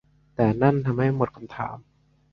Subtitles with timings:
[0.35, 1.77] แต่นั่นทำให้หมดคำถาม